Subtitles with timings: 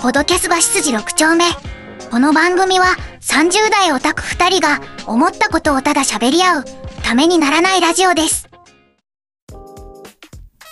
[0.00, 1.44] ポドキャスバシ筋6丁目。
[2.08, 2.86] この番組は
[3.20, 6.64] 30代オタク2人が思ったことをただ喋り合う
[7.02, 8.48] ためにならないラジオです。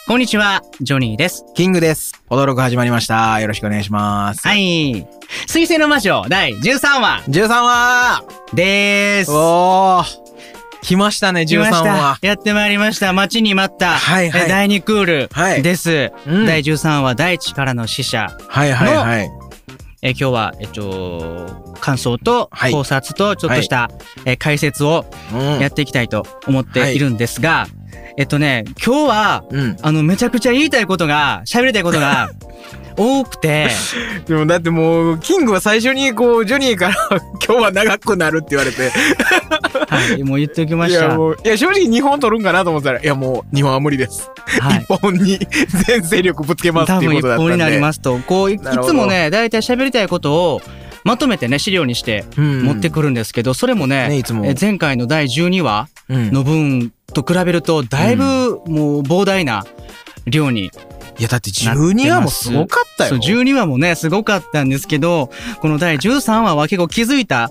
[0.06, 1.44] こんにちは、ジョニーです。
[1.56, 2.22] キングです。
[2.30, 3.40] 驚く始まりました。
[3.40, 4.46] よろしくお願いします。。
[4.46, 5.06] はいい。
[5.48, 8.24] 水星の魔女第13話13話
[8.54, 9.32] でーす。
[9.32, 10.25] おー
[10.86, 12.18] 来ましたね、13来ました話。
[12.22, 13.12] やってまいりました。
[13.12, 13.98] 待ちに待った。
[13.98, 16.12] はいはいえ第2クールはいです。
[16.28, 18.30] うん第13話、大地からの使者。
[18.46, 19.30] はいはいはい。
[20.02, 23.90] え今日は、えっと、感想とはい考察とちょっとした、
[24.26, 27.66] え解説をうんやっていきたいと思っているんですが、
[28.16, 29.76] えっとね、今日は、うん。
[29.82, 32.30] あの、めちゃくちゃ言いたいことが、喋りたいことが
[32.96, 33.68] 多くて、
[34.26, 36.94] でもだってもう、キングは最初にこう、ジョニーから
[37.46, 38.90] 今日は長くなるって言われて。
[39.88, 41.04] はい、もう言っておきまいした。
[41.04, 44.30] やもう、いや正直2本取るんかなと思ったら、いやもう2本は無理です。
[44.60, 44.86] はい。
[44.88, 45.38] 1本に
[45.86, 47.50] 全勢力ぶつけますっていうことだったんで。
[47.50, 50.62] 本になりますと、こういつもね、大体喋りたいことを
[51.06, 54.44] まとめてね、資料にしてうん持ってくるんですけど、それもね、ね、いつも。
[54.44, 59.64] え前回の第12話うんの分と比べると、だいぶもう膨大な
[60.26, 60.72] 量に、
[61.18, 63.24] いやだって12話もすごかったそうよ。
[63.24, 67.50] 12話もね、すごかったんですけど、この第13話は結構気づいた、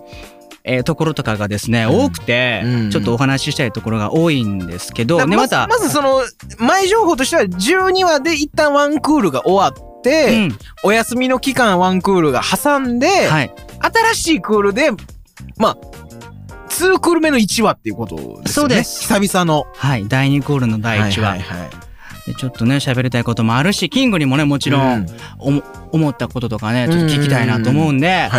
[0.64, 6.22] えーところとかがですね、うん多くて、うんちょっとお話ししたいところが多いんですけど、ね、だままた、まずその
[6.60, 13.52] 前情報としては12話で一旦ワンクールが終わって、うん、お休みの期間ワンクールが挟んで、はい。
[13.82, 14.92] 新しいクールで
[15.58, 15.78] まあ
[16.70, 20.08] 2クール目の1話っていうことですよねそうです久々のはい。
[20.08, 21.30] 第2クールの第1話。
[21.30, 21.85] はいはいはい
[22.26, 25.06] でちょっとね、喋りたいこともあるし、キングにもね、もちろん、うん。
[25.38, 28.30] おも思ったこととかね、ちょっと聞きたいなと思うんで、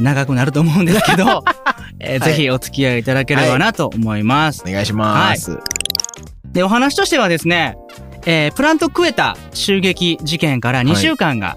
[0.00, 1.42] 長くなると思うんですけど、
[2.00, 4.62] えーはいぜひお付き合いいただければなと思います。
[4.66, 5.58] お願いします、
[6.52, 7.76] で、お話としてはですね、
[8.26, 11.56] えープラントクエタ襲撃事件から2週間が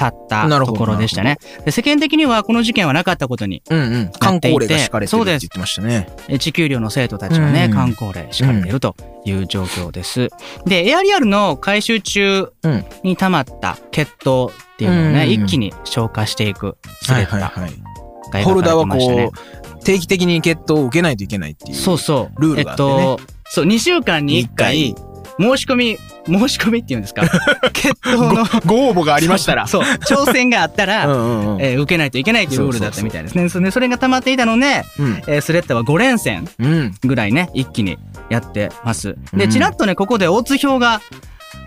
[0.00, 1.36] 経ったなるほどところでしたね。
[1.66, 6.08] で世間的にはこの事件はなかったことに、うんてるって言ってましたね。
[6.28, 8.96] えー地球寮の生徒たちはね、うん観光令敷かれていると
[9.26, 10.30] いう状況です。
[10.64, 12.84] で、エアリアルの回収中うん。
[13.02, 18.44] に溜まった血糖っていうのをね、うん一気に消化していくスレッダー。
[18.44, 22.40] ホルダーはこう定期的に血糖を受けないといけないっていうそうそう。
[22.40, 22.90] ルールがあってね。
[22.90, 24.94] えっと、そう、2週間に1回、
[25.40, 27.22] 申し込み、申し込みっていうんですか？
[27.72, 29.66] 血糖の、ご応募がありましたら。
[29.66, 30.24] そう、そう。
[30.26, 31.62] 挑戦があったら、 うんうんうん。
[31.62, 33.48] えー受けないといけないというルールだったみたいですね。
[33.48, 35.22] それでそれが溜まっていたので、うん。
[35.26, 36.94] えースレッダーは5連戦うん。
[37.04, 37.96] ぐらいね、一気に
[38.28, 39.16] やってます。
[39.32, 39.50] で、うん。
[39.50, 41.00] ちらっとね、ここでオッズ表が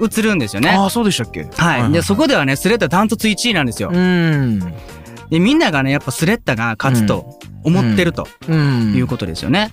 [0.02, 0.70] 映るんですよね。
[0.70, 1.48] ああそうでしたっけ？
[1.56, 1.92] はい。
[1.92, 3.90] で、そこではね、スレッダーダントツ1位なんですよ。
[3.94, 4.60] うん。
[5.30, 8.94] で、みんながね、やっぱスレッダーが勝つと思ってるとうん。
[8.96, 9.72] いうことですよね。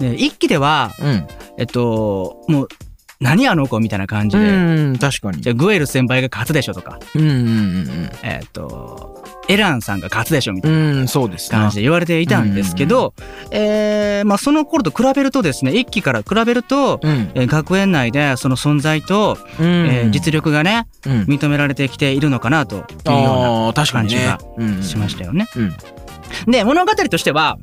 [0.00, 1.26] で、一期では、うん。
[1.58, 2.68] えっと、もう、
[3.22, 3.80] 何あの子？
[3.80, 5.40] みたいな感じで、うん確かに。
[5.40, 13.14] じゃあグエル先輩が勝つでしょとか、うんうんえっと、エランさんが勝つでしょみたいうんな感じで言われていたんですけど、
[13.50, 17.30] えーまあその頃と比べるとですね、一期から比べると、うん。
[17.34, 19.66] えー学園内でその存在と、うん。
[19.66, 21.12] えー実力がね、うん。
[21.22, 24.36] 認められてきているのかなというよああ確かにね。
[24.38, 25.46] 感うなしましたよね。
[25.56, 25.72] うん。
[26.50, 27.58] で、物語としては、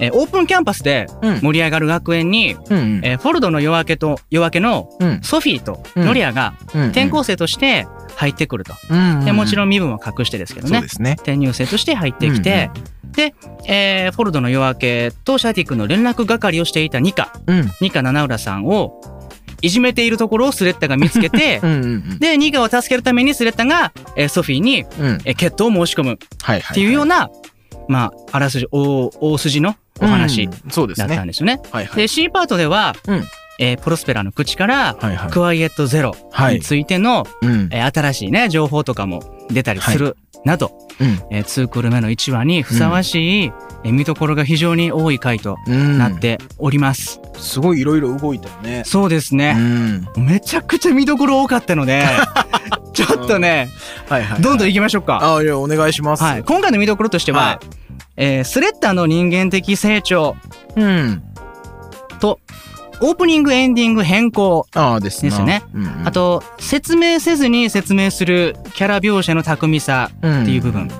[0.00, 1.40] えーオープンキャンパスでうん。
[1.40, 5.20] 盛り上がる学園に、うんえーフォルドの夜明けと夜明けのうん。
[5.22, 8.74] ソフィーとノリアがうん転校生として入ってくると。
[8.90, 10.82] うんでもちろんん身分は隠してですけどね。
[11.00, 11.12] ね。
[11.18, 12.70] 転入生として入ってきて、
[13.12, 13.34] で、
[13.66, 17.70] えーフォルドの夜明けとシャティ君の連絡係をしていたニカ、うん。
[17.80, 19.00] ニカ七浦さんを
[19.62, 25.06] いじめているところをスレッタが見つけてう、んうんで、ニカを助けるためにスレッタが、えーソフィーに、うん。
[25.06, 26.12] うんえー決闘を申し込む。
[26.12, 26.74] っはいはい。
[26.74, 27.30] ていうような、
[27.88, 31.60] まあ、あらすじ、大大筋のお話うんそうですだったんねですよね。
[31.70, 31.96] はいはい。
[31.96, 33.24] で、C パートでは、うん。
[33.60, 35.30] えープロスペラの口から、はいはい。
[35.30, 37.68] クワイエットゼロはいについての、うん。
[37.70, 41.20] えー新しいね、情報とかも出たりするなど、うん。
[41.30, 45.98] えー、2クール目の1話にふさわしい、えー見どころが非常に多い回とうん。
[45.98, 47.20] なっております。
[47.36, 48.82] すごいいろいろ動いたよね。
[48.86, 49.52] うそうですね。
[49.52, 50.06] ん。
[50.16, 52.02] めちゃくちゃ見どころ多かったので、
[52.94, 53.68] ちょっとね、
[54.08, 55.36] はいはいどんどん行きましょうか。
[55.36, 56.22] あいやお願いします。
[56.22, 56.44] はい。
[56.44, 57.60] 今回の見どころとしては、は
[58.16, 60.34] えースレッタの人間的成長
[60.76, 61.22] うん。
[62.20, 62.40] と、
[63.06, 64.66] オープニングエンディング変更。
[64.74, 65.30] ああですな。
[65.30, 65.62] ですね。
[65.74, 66.08] うんうん。
[66.08, 70.90] あと、説明せずに説明するキャラ描写の巧みさっっていう部分。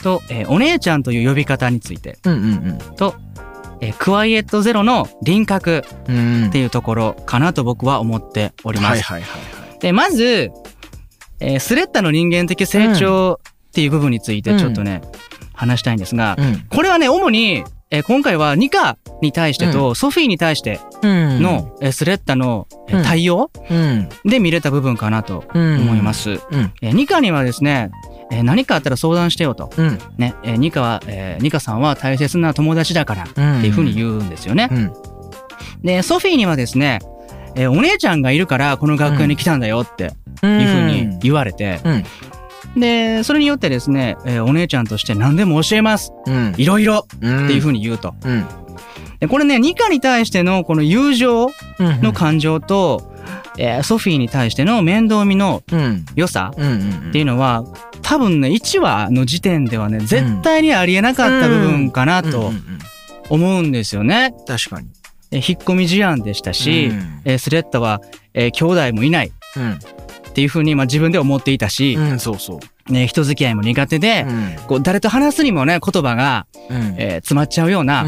[0.00, 2.16] と、えーお姉ちゃんという呼び方について。
[2.24, 3.16] うんうんと、
[3.80, 6.16] えークワイエットゼロの輪郭うん。
[6.16, 9.02] うんっていうところかなと僕は思っております。
[9.80, 10.52] で、まず、
[11.40, 15.02] えースレッタの人間的成長っていう部分についてちょっとね、
[15.54, 16.66] 話したいんですが、うん。
[16.70, 22.66] これはね、主に、えー今回はニカに対してと、ソフィーに対してうんの、えースレッタの、
[23.04, 23.50] 対応？
[23.70, 26.32] うんで見れた部分かなと思います。
[26.32, 26.38] うん
[26.82, 27.90] えーニカにはですね、
[28.30, 29.70] えー何かあったら相談してよと。
[29.76, 29.98] うん。
[30.18, 33.64] ね、えーニカは、えーニカさんは大切な友達だからってうん。
[33.64, 34.68] いうふうに言うんですよね。
[34.70, 34.92] うん。
[35.82, 36.98] で、ソフィーにはですね、
[37.54, 40.12] えーお姉ちゃんがいるからこの学園に来たんだよって
[40.42, 40.60] うん。
[40.60, 42.04] いうふうに言われて、うん。
[42.78, 46.12] で、それによってですね、えーお姉ちゃんとして何でも教えます。
[46.26, 46.54] うん。
[46.56, 47.44] いろいろうん。
[47.46, 48.14] っていうふうに言うと。
[48.24, 48.44] うん。
[49.20, 51.48] で、これね、ニカに対してのこの友情う
[51.84, 52.00] ん。
[52.02, 53.12] の感情と、
[53.58, 56.04] えーソフィーに対しての面倒見のうん。
[56.14, 56.70] 良さうん。
[56.70, 57.08] うん。
[57.10, 57.64] っていうのは、
[58.02, 62.78] 多分ね、1話の時点ではね、絶対にありえなかった部分かなとうんうんうん
[63.30, 64.32] 思うんですよね。
[64.46, 64.88] 確かに。
[65.30, 68.00] え引っ込み思案でしたし、うんえースレッタは、
[68.32, 69.78] えー兄弟もいないうん。
[70.38, 72.92] っていうふうに、まあ、自分で思っていたし、うん、そうそう。
[72.92, 74.56] ね、人付き合いも苦手で、うん。
[74.68, 76.94] こう誰と話すにもね言葉が、うん。
[76.96, 78.04] えー詰まっちゃうよううんな。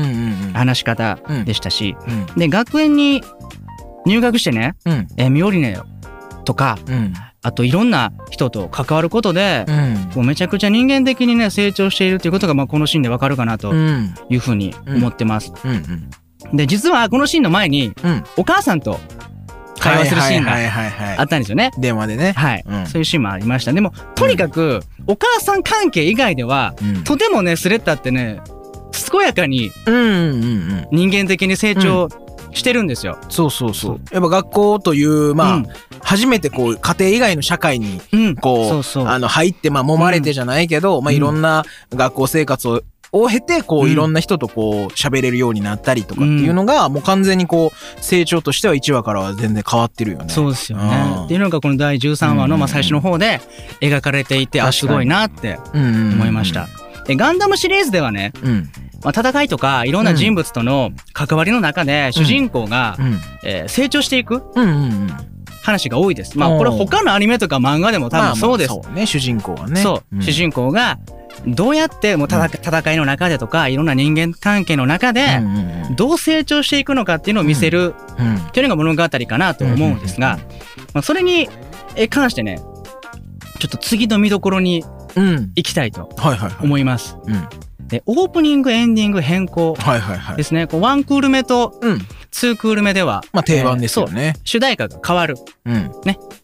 [0.54, 2.38] 話し方でしたし、うん。
[2.38, 3.20] で学園に
[4.06, 5.08] 入学してね、うん。
[5.16, 5.76] えーミオリネ
[6.44, 7.12] とかうん。
[7.42, 10.10] あといろんな人と関わることで、うん。
[10.14, 14.14] こうめちゃくちゃ人間的にね成長しているということが、まあ、このシーンでわかるかなとうん。
[14.28, 15.52] いうふうに思ってます。
[15.64, 16.56] うん。
[16.56, 18.22] で実はこのシーンの前にうん。
[18.36, 19.00] お母さんと
[19.80, 21.70] 会話するシーンがあはったんですよね。
[21.76, 21.80] い。
[21.80, 22.32] 電話でね。
[22.32, 23.72] はい、うんそういうシーンもありました。
[23.72, 27.04] でもとにかくお母さん関係以外ではうん。
[27.04, 28.40] とてもねスレッタってね
[29.10, 29.70] 健やかに。
[30.92, 32.08] 人間的に成長
[32.52, 33.18] してるんですよ。
[33.28, 34.00] そうそうそう。
[34.12, 35.66] やっぱ学校という、まあ、うん
[36.02, 50.26] 初めてこう、家庭以外の社会に、うん、こう、あの、入って、まあ、揉まれてじゃないけど、まあ、うんいろんな学校生活を、を経て、こう、うんいろんな人とこう、喋れるようになったりとかっていうのが、もう完全にこう、成長としては1話からは全然変わってるよね。
[50.28, 51.04] そうですようんね。
[51.24, 53.40] っていうのがこの第13話のまあ最初の方で
[53.80, 56.68] 描かれていて、あすごいなって思いました。。
[57.06, 58.70] でガンダムシリーズではね、うん。
[59.02, 63.18] まあ、戦いとかいろんな人物との関わりの中で主人公が、うん。
[63.44, 65.10] えー成長していくうんうんうん。
[65.62, 66.38] 話が多いです。
[66.38, 68.70] まあこれ他のアニメとか漫画でも多分そうです。
[68.70, 69.80] まあまあそうね、主人公はね。
[69.80, 70.98] そう、ん主人公が
[71.46, 75.40] どうやってもう戦戦いの中でとかいろんな人間関係の中で
[75.96, 80.38] どう成長していくのかっていうのを見せるうんっていうのが物語かなと思うんですが、
[80.92, 81.48] まあ、それに
[81.96, 82.60] え関してね
[83.58, 84.84] ちょっと次の見どころに
[85.16, 85.52] うん。
[85.56, 86.08] 行きたいと。
[86.62, 87.16] 思います。
[87.26, 87.48] うん。
[87.88, 90.44] でオープニングエンディング変更はいはいはいで。
[90.44, 90.66] すね。
[90.68, 91.98] こうワンクール目とうん。
[92.30, 94.34] ツークール目では、まあ定番ですよね。
[94.44, 95.34] 主題歌が変わる。
[95.66, 95.90] うん。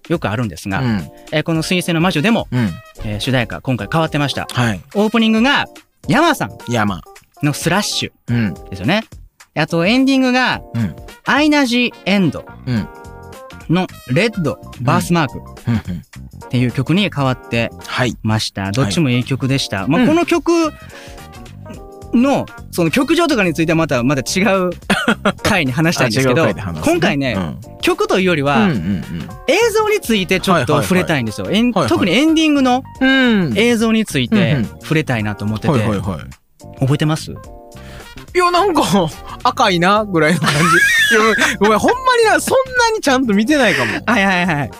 [0.08, 1.10] よくあるんですが、うん。
[1.32, 2.70] えーこの水星の魔女でも、うん。
[3.04, 4.46] えー主題歌今回変わってました。
[4.50, 4.80] はい。
[4.94, 5.66] オープニングが
[6.08, 7.00] 山さん山。
[7.42, 8.54] のスラッシュうん。
[8.70, 9.04] ですよね。
[9.54, 10.94] あとエンディングが、うん
[11.28, 12.88] アイナジエンドうん。
[13.68, 15.40] のレッドバースマークう
[15.70, 15.74] ん。
[15.74, 15.80] うん。
[15.80, 18.16] っていう曲に変わってはい。
[18.22, 18.70] ました。
[18.70, 19.86] どっちもいい曲でした。
[19.88, 20.72] まあ、うんこの曲
[22.14, 24.70] の、その曲上とかについてはまた、また違う
[25.42, 26.46] 回に話したいんですけど、
[26.82, 28.68] 今回ね、うん曲というよりは、
[29.46, 31.46] 映像についてちょっと触れたいんですよ。
[31.88, 32.82] 特にエンディングの。
[33.54, 35.74] 映像について触れたいなと思ってて。
[36.80, 37.30] 覚えてます？
[37.30, 38.82] いや、なんか、
[39.44, 40.56] 赤いな、ぐらいの感じ。
[41.58, 43.92] ごめん、ほんまにな、そんなにちゃんと見てないかも。
[44.04, 44.70] はいはいはい。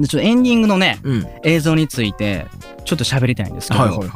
[0.00, 1.26] でちょっとエンディングのね、うん。
[1.42, 2.46] 映像について
[2.84, 4.08] ちょっと喋りたいんですけど、はいはいはい。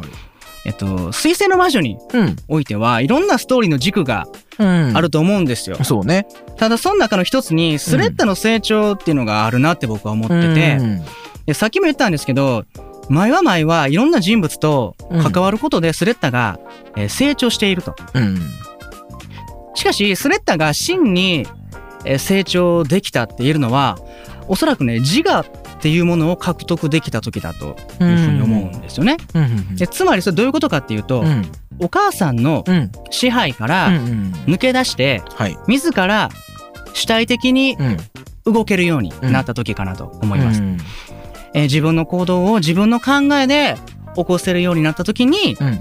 [0.71, 2.37] えっと、水星の魔女にうん。
[2.47, 4.97] おいてはいろんなストーリーの軸がうん。
[4.97, 5.83] あると思うんですよ。
[5.83, 6.29] そうね。
[6.57, 11.03] ただその中の一つにスレッタの成長っていうのがあるなって僕は思ってて、うん
[11.47, 12.65] でさっきも言ったんですけど
[13.09, 16.61] 前は前はいろんな人物と関わることでスレッタが、
[16.97, 17.97] えー成長していると。
[18.15, 18.39] うん。
[19.75, 21.47] しかしスレッタが真に、
[22.05, 23.99] えー成長できたって言えるのは
[24.47, 25.45] おそらくね自我
[25.81, 29.17] っていうものを獲得できた時だというふうに思うんですよね。
[29.33, 29.43] うん。
[29.45, 29.77] うん。
[29.77, 31.51] でつまりそれどういうことかっていうと、うん。
[31.79, 32.93] お母さんのうん。
[33.11, 34.33] 支配かうらん。
[34.47, 35.57] 抜け出してはい。
[35.69, 36.29] 自ら
[36.93, 38.53] 主体的にうん。
[38.53, 40.61] 動けるようになった時かなと思います。
[40.61, 40.79] うん。
[41.55, 43.77] えー自分の行動を自分の考えで
[44.15, 45.81] 起こせるようになった時にうん。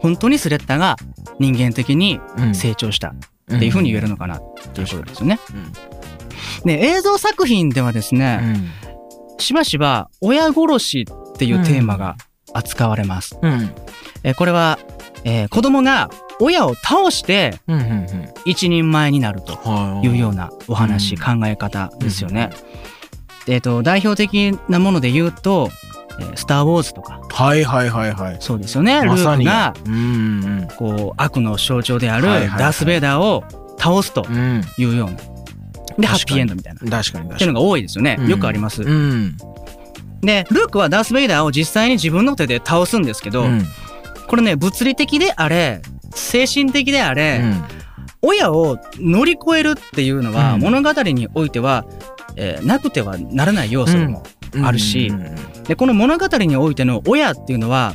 [0.00, 0.94] 本当にスレッタが
[1.40, 2.54] 人間的にうん。
[2.54, 4.42] 成長したっていうふうに言えるのかなっ
[4.72, 5.40] ていうことですよね。
[5.52, 5.72] うん
[6.64, 8.40] で映像作品ではですね、
[9.38, 12.16] しばしば親殺しっていうテーマが
[12.52, 13.38] 扱われます。
[13.42, 13.70] うん。
[14.24, 14.78] えーこれは、
[15.24, 17.54] えー子供が親を倒して。
[18.44, 20.06] 一人前になるとはい。
[20.06, 22.50] いうようなお話、うん考え方ですよね。
[23.46, 25.70] でえっと代表的なもので言うと
[26.20, 28.36] 「えースター・ウォーズ」とかはいはいはいはい。
[28.40, 33.44] そうですよね、ルまさにークがうんうんこう悪の象徴であるはいはいはいダース・ベイダーを
[33.78, 34.62] 倒すとうん。
[34.78, 35.16] いうような。
[35.98, 36.80] で、ハッピーエンドみたいな。
[36.80, 37.38] っ確かに確かに。
[37.38, 38.16] ていうのが多いですよね。
[38.18, 38.82] うんよくあります。
[38.82, 39.36] うん。
[40.22, 43.64] で、ルークはダース・ベイダーを実際に自分の手で倒すんですけど、うん。
[44.26, 45.82] これね、物理的であれ、
[46.14, 47.64] 精神的であれ、うん
[48.22, 51.84] 親を乗り越えるっていうのは、うん物語においては、
[52.34, 54.24] えーなくてはならない要素でも
[54.64, 55.12] あるし
[55.68, 57.94] でこの物語においての親っていうのは、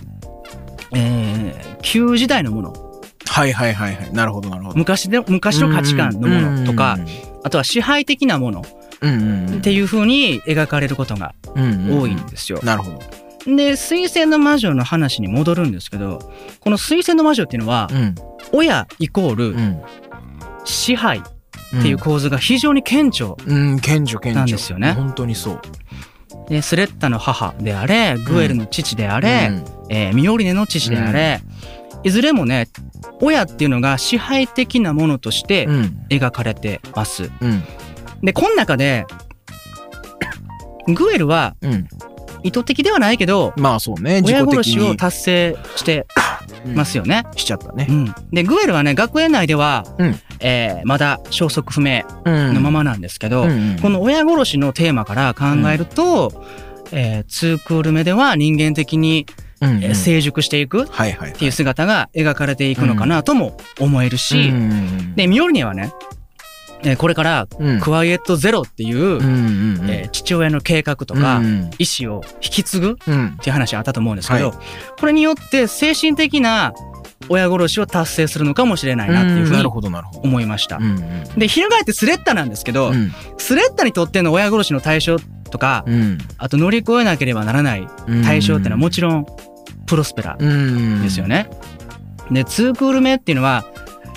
[0.94, 2.91] えー旧時代のもの
[3.32, 4.14] はいはいはいはい。
[4.14, 4.78] なるほどなるほど。
[4.78, 6.98] 昔で昔の価値観のものとか、
[7.44, 8.62] あとは支配的なもの
[9.02, 12.60] うんうんうん、っていう風に描かれることがうんうん多いんですよ。
[12.62, 13.56] なるほど。
[13.56, 16.20] で水星の魔女の話に戻るんですけど
[16.60, 18.16] この水星の魔女っていうのはうん
[18.52, 19.82] 親イコールうん。
[20.66, 24.34] 支配っていう構図が非常に顕著うん、顕著顕著。
[24.34, 25.62] なんですよね本当にそう。
[26.50, 31.42] でスレッタの母であれグエルの父であれ、うんえーミオリネの父であれ、
[32.04, 32.68] いずれもね
[33.22, 36.06] 親っていうのが支配的なものとしてうん。
[36.10, 37.32] 描かれてます。
[37.42, 37.64] うん。
[38.22, 39.06] でこの中で
[40.88, 41.88] グエルはうん。
[42.44, 44.22] 意図的ではないけどまあそうね。
[44.22, 46.08] 自親殺しを達成して
[46.76, 47.24] ますよね。
[47.36, 47.94] しちゃったねう。
[47.94, 56.44] ん、でグエルはね学園内では、うんえーまだ消息不明うんのままなんですけど、うんうんこの親殺しのテーマから考えると、
[56.92, 60.86] えーツークール目では人間的に、うんうんえー成熟していくっ。
[61.34, 65.94] ていう姿が描かれていくのかなとも思えるし、うんでミオルネはね、
[66.84, 67.80] えーこれからうん。
[67.80, 69.18] クワイエットゼロっていう、
[69.88, 73.38] えー父親の計画とか、うん意思を引き継ぐっうん。
[73.42, 74.54] ていう話あったと思うんですけど、は
[75.00, 76.74] これによって精神的な
[77.30, 79.64] 親殺しを達成するのかもしれないなっていうふうに。
[80.24, 80.80] 思いました。
[81.38, 83.12] で翻ってスレッタなんですけど、うん。
[83.38, 85.18] スレッタにとっての親殺しの対象
[85.52, 86.18] とか、うん。
[86.38, 87.88] あと乗り越えなければならない
[88.24, 89.26] 対象っていうのはもちろん
[89.92, 91.02] プロスペラうん。
[91.04, 91.50] ですよね。
[92.32, 93.66] で2クール目っていうのは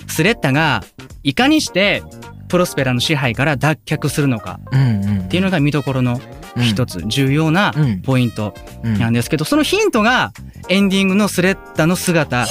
[0.07, 0.85] スレッタが
[1.25, 2.05] いかにして
[2.47, 6.21] プロスペラの支配から脱却するのかっていうのが見どころの
[6.63, 8.03] 一つ重要なうん。
[8.03, 8.55] ポイント
[8.85, 8.99] うん。
[9.01, 10.33] なんですけどそのヒントが
[10.69, 12.47] エンディングのスレッタの姿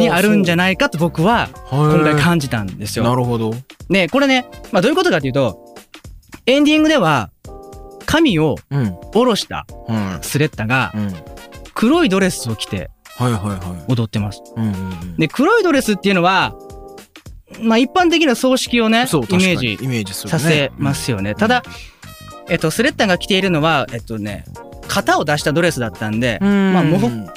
[0.00, 3.04] にあるんじゃないかと僕は今回今感じたんですよ。
[3.04, 3.54] なるほど。
[3.88, 5.76] でこれね、まあ、どういうことかというと
[6.46, 7.30] エンディングでは
[8.04, 8.96] 髪をうん。
[9.12, 10.18] 下ろしたうん。
[10.22, 11.14] スレッタがうん
[11.74, 12.90] 黒いドレスを着て。
[13.86, 14.42] 踊ってます。
[14.56, 15.16] うんうんうん。
[15.16, 16.54] で黒いドレスっていうのは
[17.60, 20.38] まあ一般的な葬式をねイメージイメージするね。
[20.38, 21.36] させますよね。
[21.36, 21.62] ただ、
[22.48, 24.44] えっと、スレッタが着ているのはえっとね
[24.88, 26.72] 型を出したドレスだったんで、うん。
[26.72, 27.30] まあ喪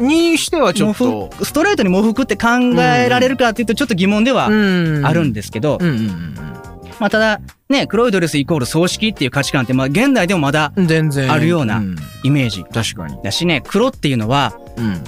[0.00, 1.30] にしてはちょ喪っと。
[1.36, 2.48] 服ストレートに喪服って考
[2.80, 6.53] えられるかっていうとちょっと疑問ではあるんでですけど、うんうん
[7.00, 11.30] まあ、ただね黒いドレスイコール葬式っていう価値観ってまあ現代でもまだうん全然。
[11.32, 11.96] あるようなん。
[12.22, 13.20] イメージ確かに。
[13.22, 15.02] だしね黒っていうのはうん。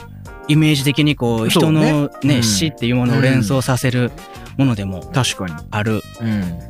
[0.49, 4.13] イメージ的にこう人のね死っていうものを連想させる
[4.57, 5.55] ものでも確かに。
[5.71, 6.61] ある、うん。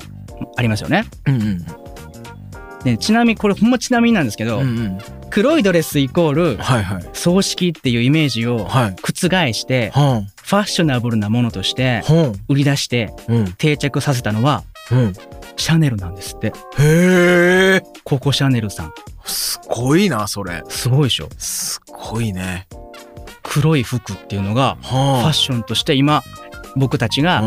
[0.57, 1.05] ありますよね。
[1.27, 1.67] うんうん。
[2.85, 4.99] でちなみにこれほんまちなみになんですけど、うんうん。
[5.29, 7.05] 黒いドレスイコールはいはい。
[7.13, 8.97] 葬式っていうイメージをはい。
[9.03, 10.33] 覆してファ
[10.63, 12.03] ッショナブルなものとして
[12.49, 13.53] 売り出してうん。
[13.59, 15.13] 定着させたのはうん。
[15.57, 16.49] シャネルなんですって。
[16.79, 18.93] へえココ・シャネルさん。
[19.25, 20.63] すごいなそれ。
[20.69, 21.29] すごいでしょ。
[21.39, 22.67] すごいね。
[23.43, 26.23] 黒い服っていうのがファッはションとして今
[26.77, 27.43] 僕たちが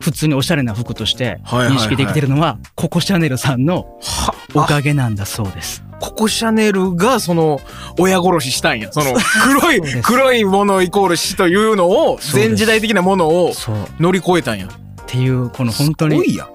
[0.00, 5.82] 普通におしゃれな服として認識できてるのはココ・シャネルさんのはおかげなんだそうです。
[6.00, 7.60] ココシャネルがその
[7.98, 8.92] 親殺ししたんや。
[8.92, 13.52] その黒い黒いものイコール死というのを全時代的なものを
[13.98, 14.68] 乗り越えたんや。
[15.06, 16.48] ていうこの本当にすごいや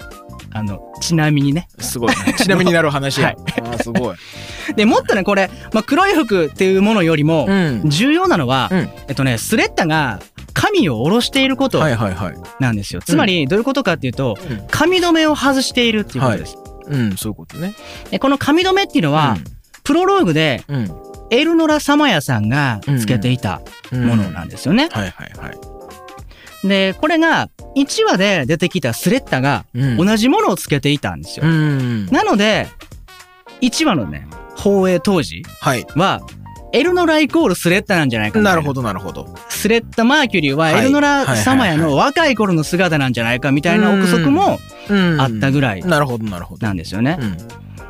[0.52, 1.68] あのちなみにね。
[1.80, 2.16] すごいね。
[2.38, 3.28] ちなみになる話や。
[3.30, 3.36] はい。
[3.38, 4.16] あーすごい。
[4.76, 7.82] でもっとねこれ、まあ、黒い服っていうものよりもうん。
[7.86, 8.90] 重要なのは、うん。
[9.08, 10.20] えっとねスレッタが
[10.54, 12.36] 髪を下ろしていることはいはいはい。
[12.60, 14.62] なんですよ、つまりどういうことかっていうとうん。
[14.70, 17.74] 髪留めを外しているっていうことです、うんそういうことね。
[18.12, 19.38] でこの髪留めっていうのは、
[19.84, 20.76] プロローグでうん。
[20.76, 20.92] うん
[21.32, 24.08] エルノラ・サマヤさんがつけていたうん。
[24.08, 25.69] ものなんですよね、はいはいはい
[26.64, 29.98] でこれが1話で出てきたスレッタがうん。
[29.98, 32.06] 同じものをつけていたんですよ、うん。
[32.08, 32.68] なので
[33.62, 35.44] 1話のね放映当時
[35.96, 36.22] は
[36.72, 38.62] エルノライコールスレッタなんじゃないかみたいな。
[38.62, 39.34] るほどなるほど。
[39.50, 40.82] スレッタ・マーキュリーははい。
[40.82, 44.60] エルノラ・サマヤの若い頃の姿なんじゃないかみたいな憶測も
[45.18, 46.68] あったぐらいなるほどなるほど。
[46.68, 47.18] なんですよね。
[47.20, 47.38] うん。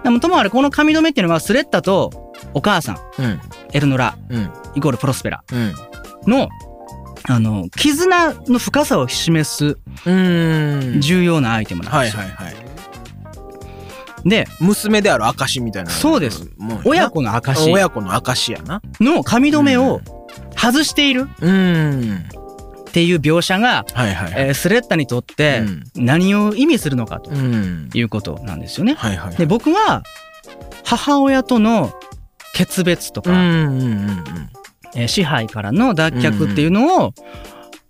[0.04, 3.42] でもともあれこの髪留めっていうのはスレッタとお母さんうん。
[3.74, 4.50] エルノラうん。
[4.76, 5.74] イコールプロスペラうん。
[6.32, 6.48] の
[7.28, 11.02] あの絆の深さを示すうん。
[11.02, 12.22] 重要なアイテムなんですよ。
[12.22, 12.56] はいはいはい。
[14.26, 15.90] で娘である証みたいな。
[15.92, 16.50] そうです。
[16.86, 18.82] 親子の証親子の証やな。
[19.00, 20.02] の髪留めを
[20.58, 22.26] 外しているうん
[22.90, 24.48] っていう描写が、はいはいはい。
[24.48, 25.62] えースレッタにとって
[25.96, 27.90] 何を意味するのかとうん。
[27.94, 28.96] いうことなんですよね。
[28.96, 30.04] はいはいで僕は
[30.84, 31.94] 母親との
[32.56, 34.24] 決別とか、うんうんうん
[34.96, 37.14] えー支配からの脱却っていうのを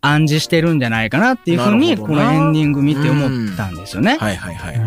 [0.02, 4.18] 暗示してるんじゃないかなっていうふうにこのエンディング見て思ったんですよね。
[4.20, 4.76] はいはいはい。
[4.76, 4.86] うん。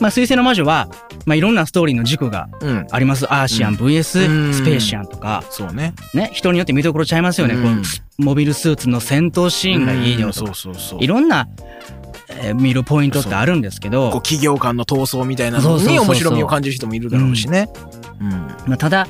[0.00, 0.88] まあ、水星の魔女は
[1.26, 2.86] まあ、いろんなストーリーの軸がうん。
[2.90, 3.32] あります。
[3.32, 3.78] アーシアンうん。
[3.78, 5.94] VS スペーシアンとか、そうね。
[6.14, 7.54] ね、人によって見どころちゃいますよね。
[7.54, 7.62] うん。
[7.62, 7.82] この
[8.18, 10.32] モビルスーツの戦闘シーンがいいようん。
[10.32, 11.00] そとかうそうそう。
[11.00, 11.48] いろんな、
[12.28, 16.04] えー見るポイントってあるんですけこうど、企業間の闘争みたいなのそうそうそうそう。
[16.04, 17.68] に面白みを感じる人もいるだろうしね。
[18.78, 19.06] ただ、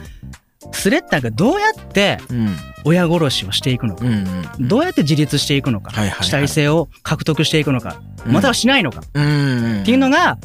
[0.72, 2.56] スレッタがどうやってうん。
[2.84, 4.12] 親殺しをしていくのか、うん。
[4.12, 4.68] うん。
[4.68, 9.80] どうやって自立していくのか、はいはいはい主体性を獲得していくのか、またはしないのかうん。
[9.82, 10.38] っていうのが、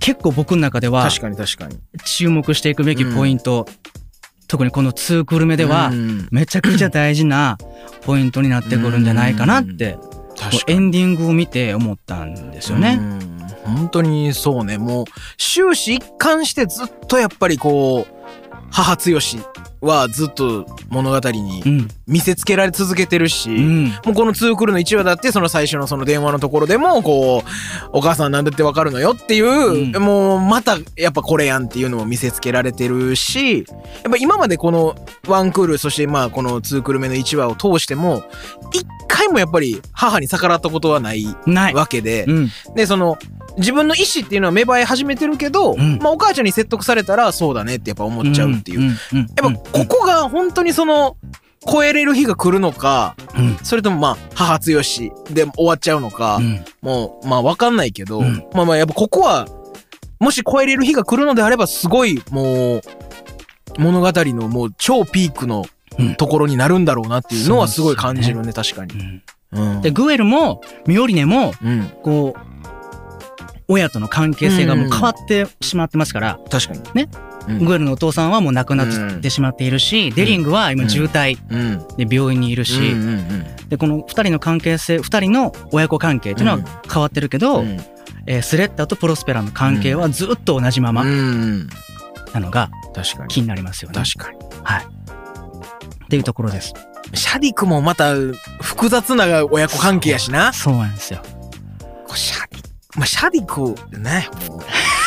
[0.00, 1.78] 結構僕の中では確かに確かに。
[2.04, 3.66] 注目していくべきポイント、
[4.48, 7.58] 特にこの2クール目ではう、んめちゃくちゃ大事な
[8.02, 9.96] ポイントになってくるんじゃないかなって、
[10.66, 12.98] エンディングを見て思ったんですよね。
[13.00, 13.32] うん
[13.64, 14.78] 本当にそうね。
[14.78, 15.06] もう
[15.38, 18.21] 終始一貫してずっとやっぱりこう、
[18.72, 19.38] 母強し
[19.80, 21.88] はずっと物語にうん。
[22.06, 23.84] 見せつけられ続けてるし、うん。
[23.86, 33.64] もうこの2クールの1話だってその最初のその電話のところでもこうお母さんなんだってわかるのよっていう、うんもうまたやっぱこれやんっていうのも見せつけられてるしや
[34.08, 38.22] っぱ今までこの1クールそしてまあこの2クール目の1話を通しても
[38.72, 41.74] 一回もやっぱり母に逆らったことはないない。
[41.74, 42.48] わけで、うん。
[42.74, 43.18] でその
[43.58, 48.90] 自分の意思っていうのは芽生え始めてるけど、うんまあお母ちゃんに説得されたらそうだねってやっぱ思っちゃうっていう。
[48.90, 51.16] やっぱここが本当にその
[51.70, 53.56] 超えれる日が来るのかうん。
[53.62, 56.64] それともまあ母強しで終わっちゃうのか、うん。
[56.80, 59.46] もうまあわかんないけど、うんまあまあやっぱここは
[60.18, 62.82] もし超えれる日が来るのであればすごいもう
[63.78, 65.64] 物語のもう超ピークの
[65.98, 69.22] うんところになるんだろうなっていうのはすごい感じるね確かに。
[69.82, 72.51] で、グエルも、ミオリネも、うん、こう、
[73.72, 76.80] 親との関係性がもう変わってしまってますから、確かに。
[76.94, 77.08] ね。
[77.48, 81.84] うん、グエルのお父さんはもう亡くなってしまっているし、デリングは今重体うん。
[81.96, 83.68] で病院にいるし、うんうんうん。
[83.68, 86.58] で、この二人の関係性、二人の親子関係っていうのは
[86.90, 87.80] 変わってるけど、うん。
[88.26, 91.68] えースレッタとプロスペラの関係はずっと同じままうん
[92.32, 92.70] なのが
[93.28, 94.00] 気になりますよね。
[94.00, 94.38] 確かに。
[96.04, 96.74] っていうところです。
[97.14, 98.14] シャディクもまた
[98.60, 100.52] 複雑な親子関係やしな。
[100.52, 101.22] そうなんですよ。
[102.96, 104.28] まあシャディクね。
[104.48, 104.60] も う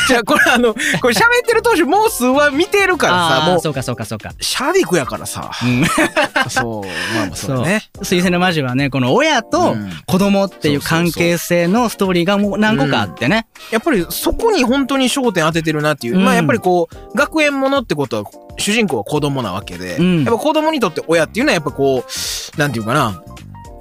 [0.07, 3.59] じゃあこれあのこれ喋ってる当初もう数話見てるからさもう。
[3.59, 4.33] そうかそうかそうか。
[4.39, 5.51] シャディクやからさ。
[5.63, 5.85] うん。
[6.49, 7.83] そうまあまあそうだね。
[8.01, 9.91] 水星の魔女はね、この親とうん。
[10.05, 13.47] 子供っていう関係性のストーリーがもう何個かあってね。
[13.71, 16.25] やっぱりそこに本当に焦点当ててるなっていう、うん。
[16.25, 20.23] まあやっぱりこう学園ものってことは主人公は子供なわけで、うん。
[20.23, 23.21] やっぱ子供にとって親っていうのはやっぱこうなんていうかな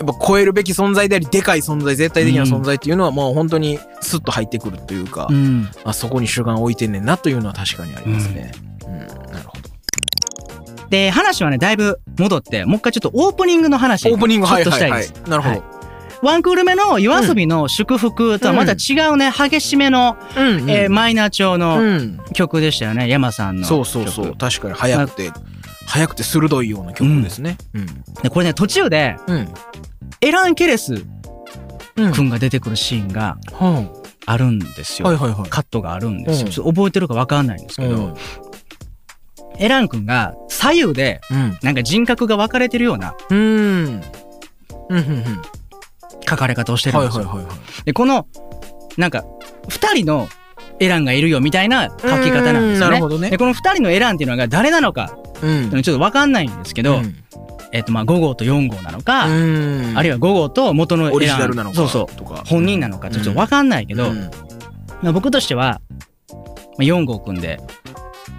[0.04, 5.68] やっぱ超えるべき存在でありでかい存在絶対的な存在っていうのはもう本当にスッと入ってくるというか、うん。
[5.84, 8.52] あそこに主眼を置いてんねんなというのは確かにありますね。
[8.86, 8.98] うん、
[9.32, 10.88] なるほど。
[10.90, 15.30] で、話はね、だいぶ戻って、もう一回ちょっとオープニングの話オープニングちょっはいはいはいとしたいです。。
[15.30, 15.74] なるほど。
[16.22, 20.40] ワンクール目の夜遊びの祝福とはまた違うね、激しめの、う
[20.70, 24.10] えーマイナー調のうん、曲でしたよね、山さんのそう曲。
[24.10, 25.30] そうそう確かに速くて
[25.86, 27.58] 速くて鋭いような曲ですね。
[27.74, 27.86] うん
[28.22, 29.48] で、これね、途中で、うん
[30.20, 31.04] エラン・ケレス
[31.96, 33.84] うん君が出てくるシーンがは
[34.26, 35.12] あるんですよ。
[35.12, 35.50] いはいはいはい。
[35.50, 36.46] カットがあるんですよ。
[36.46, 38.14] うんちょっと覚えてるかわかんないんですけど、うん
[39.56, 44.02] エラン君が左右でうんなんか人格が分かれてるようなうんうん
[44.90, 45.42] うんうん
[46.28, 47.24] 書かれ方をしてるんですよ。
[47.24, 47.84] はいはいはいはい。
[47.84, 48.26] で、この、
[48.96, 49.24] なんか、
[49.68, 50.26] 二人の
[50.80, 53.18] エランがいるよみたいな書き方なんですよね。
[53.18, 53.38] ねで、。
[53.38, 57.16] この二人のエランっていうのが誰なのかちょっと分かんないんですけど、うん
[57.74, 61.12] えっ、と、まあ、5号と4号なのか、うんあるいは5号と元の。
[61.12, 62.16] オリジナルなのかそうそう。
[62.16, 64.30] とか本人なのかちょっと分かんないけど、うん
[65.02, 65.80] まあ、僕としては、
[66.30, 66.36] ま
[66.78, 67.58] あ、4号くんで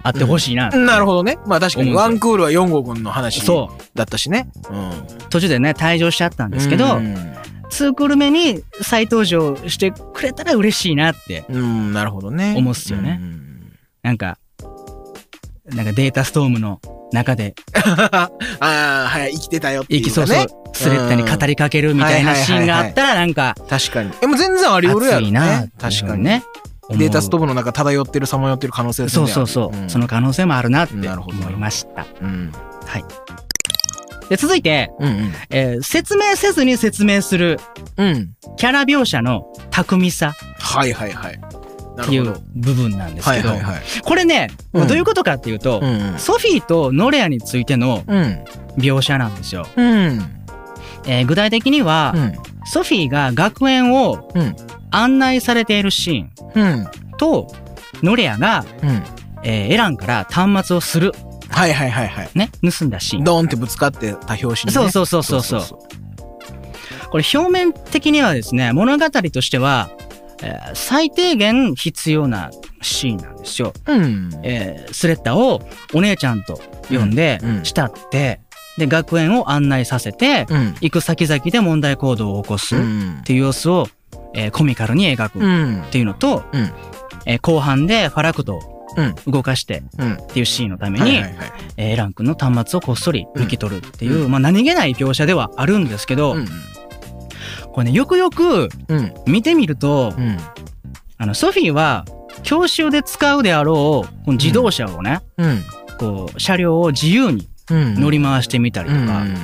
[0.02, 1.38] 会ってほしいな、なるほどね。
[1.46, 3.82] まあ確かにワンクールは4号軍の話そう。
[3.94, 4.48] だったしね。
[4.70, 4.90] うん。
[5.28, 7.14] 途中でね、退場しちゃったんですけど、うん
[7.68, 12.54] 2クール目に再登場してくれたら嬉しいなって、うん、なるほどね。
[12.56, 13.72] 思うっすよねうん。
[14.02, 14.38] なんか、
[15.66, 16.80] なんかデータストームの
[17.12, 24.10] 中で、 ああ、はい、生きてたよっていう生きそうそうスレッタに語りかけるみたいなシーンがあったら、なんか、確かに。
[24.22, 25.70] え、もう全然あり得るやろ熱いなね。
[25.80, 26.24] 確かに。
[26.24, 26.44] ね。
[26.90, 32.06] データストーームの中漂ってる、さまよってる可能性ですねそうそうそう、んその可能性もあるなって思いました。
[32.22, 32.52] うん。
[34.28, 35.32] で、続いて、うんうん。
[35.50, 37.58] えー説明せずに説明する
[37.96, 38.30] うん。
[38.56, 41.40] キャラ描写の巧みさはいはいはい。
[41.96, 42.34] なっていう。
[42.54, 43.50] 部分なんですけど。
[44.02, 48.44] これね、うんどういうことかっていうと、うんソフィーとノレアについてのうん。
[48.78, 49.66] 描写なんですよ。
[49.76, 50.20] うん。
[51.06, 52.32] えー具体的には、うん。
[52.66, 54.56] ソフィーが学園をうん。
[54.90, 56.86] 案内されているシーンうん。
[57.18, 57.48] と、
[58.02, 59.02] ノレアが、うん。
[59.42, 61.12] えーエランから端末をする、
[61.48, 62.30] はいはいはいはい。
[62.34, 63.24] ね、盗んだシーン。
[63.24, 64.72] ドーンってぶつかってた拍子にね。
[64.72, 65.78] そうそうそうそうそう
[67.10, 69.90] これ表面的にはですね、物語としては、
[70.42, 72.50] えー最低限必要な
[72.82, 73.72] シーンなんですよ。
[73.86, 74.30] うん。
[74.42, 75.62] えースレッタを
[75.94, 78.40] お姉ちゃんと呼んでうんうん慕って
[78.78, 80.74] で学園を案内させてうん。
[80.80, 83.22] 行く先々で問題行動を起こすっうん。
[83.24, 83.88] ていう様子を、
[84.34, 85.82] えーコミカルに描くっうん。
[85.90, 86.70] ていうのと、うん
[87.26, 90.12] えー後半でファラクトをうん動かしてうん。
[90.14, 91.20] っていうシーンのために、
[91.76, 96.46] エラン君の端末をこっそり抜き取るっていう、まあ、何気ない描写ではあるんですけど、うん。
[97.76, 99.14] これねよくよくうん。
[99.26, 100.38] 見てみると、うん。
[101.18, 102.06] あのソフィーは
[102.42, 105.62] 教習で使うであろうこの自動車をね、うん。
[105.98, 107.94] こう車両を自由にうん。
[108.00, 109.34] 乗り回してみたりとか、うん。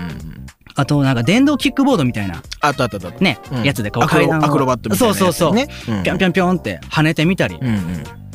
[0.75, 3.21] あとなんか電動キックボードみたいなあったあったあった。
[3.21, 5.68] ね、うんやつでこう階段をアクロバットみたいなやつそうそうそう、ね。
[6.03, 7.59] ぴょんぴょんぴょんって跳ねてみたり。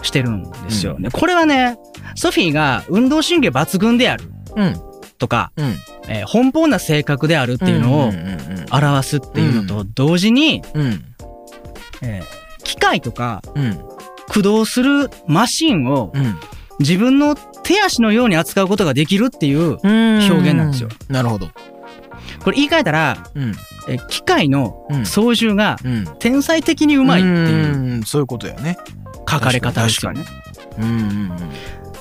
[0.03, 0.93] してるんですよ。
[0.93, 1.75] うんでこれはね
[2.13, 4.87] ソフィーが運動神経抜群であるうん。
[5.17, 5.75] とか、うん。
[6.08, 10.82] えー奔放な性格であるっていうのをんうん表すっていうのと同時に、うん。
[10.82, 11.03] うん。
[12.01, 13.80] えー機械とかうん。
[14.27, 16.36] 駆動するマシンをうん。
[16.80, 20.89] 自分の手足のように扱うことができるっていう表現なんですよ。
[21.10, 21.47] なるほど。
[22.43, 23.53] これ言い換えたら、うん。
[23.89, 25.06] えー機械のうん。
[25.06, 26.06] 操縦がうん。
[26.19, 28.03] 天才的にうまいっていううん。
[28.03, 28.77] そういうことやね。
[29.30, 30.23] 書かれ方ですよね。
[30.77, 31.32] うんうん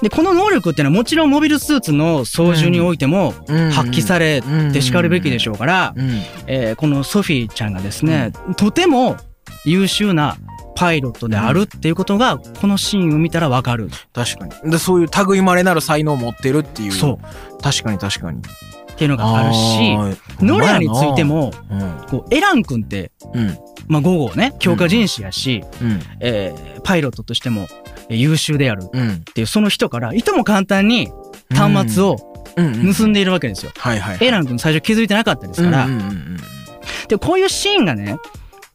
[0.03, 3.71] でこの能力っていうのはもちろんモビルスーツの操縦においてもうん。
[3.71, 6.21] 発揮されてしかるべきでしょうから、うん。
[6.47, 9.17] えーこのソフィーちゃんがですね、とても
[9.65, 10.37] 優秀な
[10.75, 13.89] パイロットであるっていうことがこのシーンを見たらわかる。
[14.13, 14.71] 確かに。
[14.71, 16.93] で、そういう類まれなる才能を持ってるっていう。
[16.93, 17.63] そう。
[17.63, 18.43] 確かに確かに。
[18.97, 19.95] っていうのがあるし、
[20.41, 21.23] ノレアについて。
[21.23, 21.53] も、
[22.09, 23.13] こうエラン君って。
[23.89, 26.01] まあ、午後ね、強化人士やし、うん。
[26.21, 27.67] えーパイロットとしても
[28.09, 29.11] えー優秀であるうん。
[29.11, 31.11] っていうその人からいとも簡単に
[31.55, 32.17] 端末を。
[32.57, 33.73] 盗んでいるわけですよ。
[34.21, 35.87] エラン君最初気づいてなかったですから、
[37.07, 38.17] でこういうシーンがね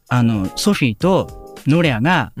[0.08, 2.32] あのソフィーとノレアが。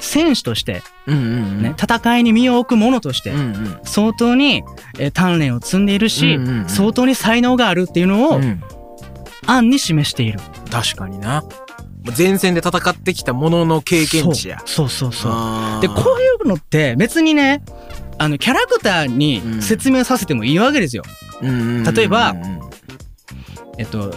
[0.00, 1.62] 選手として、うんうんうん。
[1.62, 3.78] ね戦いに身を置く者としてうんうん。
[3.84, 4.62] 相当に、
[4.98, 8.62] えー鍛錬を積んでいるし、うんうんうん相当に才能があるっていうのをうん
[9.46, 10.38] 暗に示している。
[10.70, 11.44] 確かにな。
[12.16, 14.62] 前線で戦ってきたものの経験値や。
[14.64, 17.62] そうそうそうでこういうのって別にね
[18.18, 21.02] あのキャラクターに説明させてもいいわけですよ。
[21.42, 22.34] うんうんうんうん例えば
[23.78, 24.14] えっと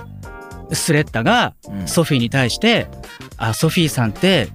[0.71, 2.87] スレッタがうんソフィーに対して
[3.37, 4.47] 「あソフィーさんってえ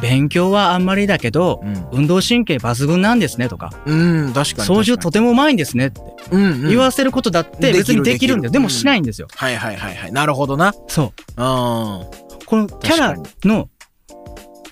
[0.00, 4.66] 勉強はあんまりだけどうん運動神経抜群なんですね」とかうん、確「かに。
[4.66, 8.50] 操縦とてもうまいんですね」って言わせることだって別にできるんだよ。
[8.52, 9.28] でもしないんですよ。
[9.34, 10.12] はいはいはいはい。
[10.12, 10.74] なるほどな。
[10.88, 11.12] そう。
[11.36, 12.00] あ
[12.46, 13.68] このキャラの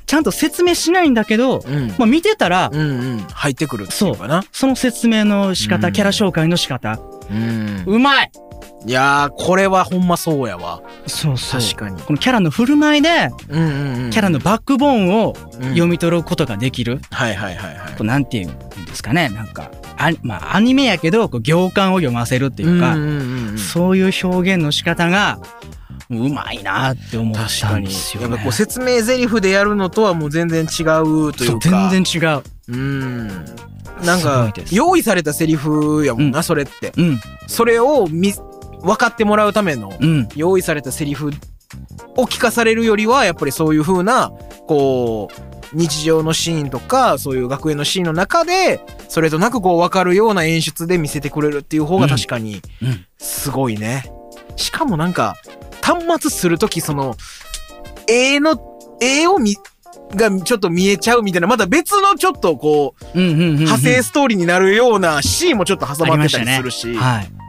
[0.07, 1.69] ちゃんと説明しないんだけど、あ。
[1.71, 1.89] うん。
[1.97, 2.83] まあ、見てたらうんう
[3.17, 3.19] ん。
[3.33, 4.45] 入ってくるっていうかな。
[4.53, 6.99] その説明の仕方、うんキャラ紹介の仕方
[7.33, 7.95] うん。
[7.95, 8.31] うまい
[8.85, 10.83] いやー、これはほんまそうやわ。
[11.07, 12.03] そうそう確かに。
[12.03, 14.11] このキャラの振る舞いでうんうんうん。
[14.11, 25.39] キャラのバックボーンをうん読み取ることができる、はいはいはいはいこうなんていうんですかねなんかあまあアニメやけどこう行間を読ませるっていうか、んんうんうんそういう表現の仕方が
[26.11, 27.77] うまいなって思った。
[27.79, 28.31] んですよ、ね。
[28.31, 31.89] やっぱこう説明台詞でやるのとはもう全然違うといそううか。
[31.91, 32.43] 全然違う。
[32.69, 33.45] うん。
[34.05, 36.45] なんか用意されたセリフやもんな、うん。
[36.45, 36.93] それって。
[36.97, 37.21] うん。
[37.47, 38.33] それをみ
[38.81, 40.29] 分かってもらうためのうん。
[40.35, 41.31] 用意されたセリフ
[42.17, 44.33] を聞かされるよりはやっぱりそういう風な
[44.67, 53.07] こう日常のシーンとかそういう学園のシーンの中でそれとなくこう分かるような演出で見せてくれるっていう方が確かにうん。
[53.19, 54.05] すごいね。
[54.57, 55.37] しかもなんか
[55.83, 57.17] 端末する時その
[58.07, 58.61] 絵の
[59.01, 59.57] 絵を見
[60.15, 63.55] がちょっと見えちゃうみたいなまた別のちょっとこううんうんうんうん。
[63.57, 67.43] 派生ストーリーになるようなシーンもちょっと挟まってたりするし、はい。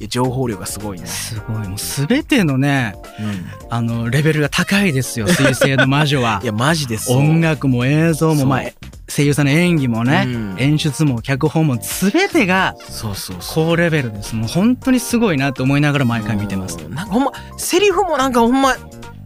[0.00, 1.06] いや情報量がすごいね。
[1.06, 1.68] すごい。
[1.68, 3.46] もう全てのねうん。
[3.70, 6.40] あのレベルが高いですよ水星の魔女は。
[6.44, 7.18] いやマジでそう。
[7.18, 8.62] 音楽も映像もまあ
[9.06, 10.56] 声優さんの演技もね、うん。
[10.58, 13.66] 演出も脚本も全てがそうそうそう。
[13.66, 14.34] 高レベルです。
[14.34, 16.78] もう本当にすごいなと思いながら毎回見てます。
[16.82, 16.94] うん。
[16.94, 18.74] なんかほんまセリフもなんかほんま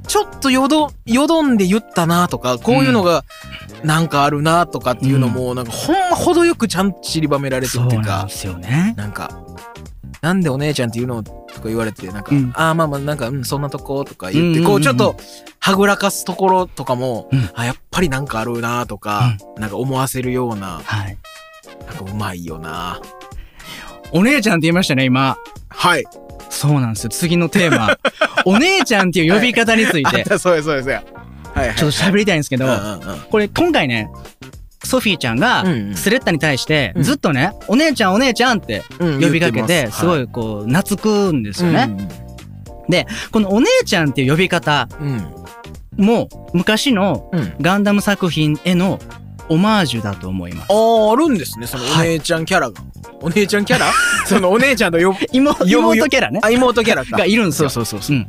[0.08, 3.24] ちょっとよどよどんで言ったなとかこういうのが
[3.84, 8.94] なんかあるなとかっていうのもなんかほんま程よくちゃんと散りばめられてるっていうかそうなんですよね。
[8.96, 9.40] なんか
[10.20, 12.52] なんでお姉ちゃんっていうのとか言われてなんか、うん。
[12.54, 14.58] ああまあまあなんか、うん、そんなとことか言って、うんうんうん。
[14.58, 15.16] うんこうちょっと
[15.60, 17.50] はぐらかすところとかも、うん。
[17.54, 21.18] あやっぱりなんかあるなとか、なんか思わせるようなはい。
[21.86, 23.00] なんかうまいよな。
[24.12, 25.36] お姉ちゃんって言いましたね今。
[25.68, 26.04] はい
[26.50, 27.10] そうなんですよ。
[27.10, 27.96] 次のテーマ。
[28.44, 30.24] お姉ちゃんっていう呼び方について。
[30.32, 31.02] あそうやそうやそうや
[31.54, 31.76] はいはい。
[31.76, 33.20] ちょっと喋りたいんですけど、うんうんうん。
[33.30, 34.10] これ今回ね
[34.84, 35.94] ソフィーちゃんがうんうん。
[35.94, 37.02] スレッタに対してうん。
[37.02, 39.20] ずっとね、お姉ちゃんお姉ちゃんってうん。
[39.20, 40.00] 呼びかけてます。
[40.00, 42.08] すごいこう懐くんですよね、うん
[43.32, 45.26] このお姉ちゃんっていう呼び方うん。
[45.98, 47.52] も昔のうん。
[47.60, 48.98] ガンダム作品への
[49.48, 50.74] オマージュだと思いますあ。
[50.74, 52.80] あ、あるんですね、そのお姉ちゃんキャラが。
[53.20, 53.86] お姉ちゃんキャラ？
[54.26, 55.64] そのお姉ちゃんと呼ぶ、妹
[56.08, 56.40] キャラね。
[56.42, 57.16] あ、妹キャラか。
[57.18, 57.68] がいるんですよ。
[57.68, 58.16] そうそうそう。
[58.16, 58.26] うん。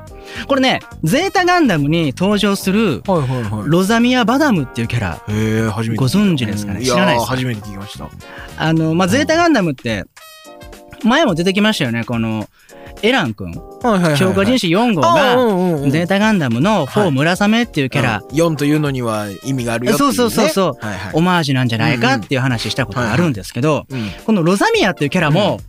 [0.47, 3.63] これね、ゼータガンダムに登場するはいはいはい。
[3.67, 5.21] ロザミア・バダムっていうキャラ。
[5.27, 5.99] へえ、初めて。
[5.99, 6.79] ご存知ですかね？
[6.79, 8.09] うん知らないです初めて聞きました。
[8.57, 10.05] あの、まあ、ゼータガンダムって、
[11.03, 12.47] 前も出てきましたよね、この、
[13.01, 13.53] エラン君。
[14.17, 20.13] 強化人士4号あが、うんうんうんゼータガンダムのフォウ・ムラサメっていうキャラ、うん4というのには意味があるよっていう、ね。
[20.15, 21.13] そうそうそうそうはいはい。
[21.13, 24.09] オマージュなんじゃないかっていう話したことがあるんですけど、うん。
[24.25, 25.59] このロザミアっていうキャラも、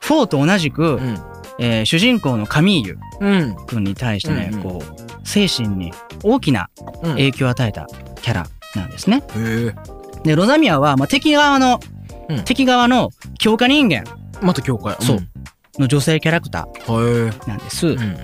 [0.00, 1.18] フォーと同じく、うん。
[1.60, 3.56] えー主人公のカミーユうん。
[3.66, 6.70] 君に対してね、うんうんこう、精神に大きな
[7.02, 7.86] 影響を与えた
[8.22, 9.22] キャラなんですね。
[9.36, 9.74] え。
[10.24, 11.80] で、ロザミアは、まあ、敵側の、
[12.30, 14.04] うん敵側の強化人間
[14.42, 14.96] また教会。
[15.00, 15.18] そう
[15.78, 17.86] の女性キャラクターなんです。
[17.88, 17.90] え。
[17.90, 18.16] うん。